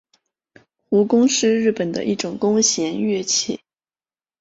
[0.89, 3.61] 胡弓是日本的一种弓弦乐器。